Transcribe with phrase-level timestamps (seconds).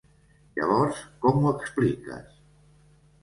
[0.59, 2.33] Llavors, com ho expliques?